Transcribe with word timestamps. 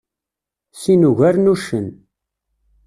Sin 0.81 1.01
ugaren 1.09 1.47
uccen. 1.53 1.87